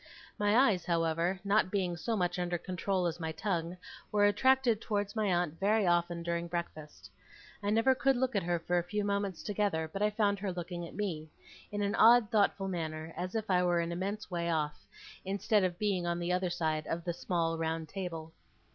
My 0.39 0.57
eyes, 0.57 0.83
however, 0.83 1.39
not 1.43 1.69
being 1.69 1.95
so 1.95 2.17
much 2.17 2.39
under 2.39 2.57
control 2.57 3.05
as 3.05 3.19
my 3.19 3.31
tongue, 3.31 3.77
were 4.11 4.25
attracted 4.25 4.81
towards 4.81 5.15
my 5.15 5.27
aunt 5.27 5.59
very 5.59 5.85
often 5.85 6.23
during 6.23 6.47
breakfast. 6.47 7.11
I 7.61 7.69
never 7.69 7.93
could 7.93 8.15
look 8.15 8.35
at 8.35 8.41
her 8.41 8.57
for 8.57 8.79
a 8.79 8.83
few 8.83 9.03
moments 9.03 9.43
together 9.43 9.87
but 9.87 10.01
I 10.01 10.09
found 10.09 10.39
her 10.39 10.51
looking 10.51 10.87
at 10.87 10.95
me 10.95 11.29
in 11.71 11.83
an 11.83 11.93
odd 11.93 12.31
thoughtful 12.31 12.67
manner, 12.67 13.13
as 13.15 13.35
if 13.35 13.47
I 13.51 13.61
were 13.61 13.79
an 13.79 13.91
immense 13.91 14.31
way 14.31 14.49
off, 14.49 14.87
instead 15.23 15.63
of 15.63 15.77
being 15.77 16.07
on 16.07 16.17
the 16.17 16.33
other 16.33 16.49
side 16.49 16.87
of 16.87 17.03
the 17.03 17.13
small 17.13 17.59
round 17.59 17.87
table. 17.87 18.33